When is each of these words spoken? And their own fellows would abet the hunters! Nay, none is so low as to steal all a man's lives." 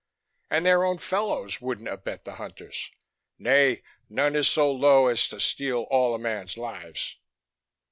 And 0.49 0.65
their 0.65 0.83
own 0.83 0.97
fellows 0.97 1.61
would 1.61 1.79
abet 1.87 2.25
the 2.25 2.37
hunters! 2.37 2.89
Nay, 3.37 3.83
none 4.09 4.35
is 4.35 4.47
so 4.47 4.71
low 4.71 5.05
as 5.05 5.27
to 5.27 5.39
steal 5.39 5.83
all 5.91 6.15
a 6.15 6.17
man's 6.17 6.57
lives." 6.57 7.17